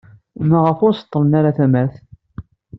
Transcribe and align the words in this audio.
Maɣef 0.49 0.79
ur 0.87 0.93
seḍḍlen 0.95 1.33
ara 1.39 1.57
tamart? 1.57 1.95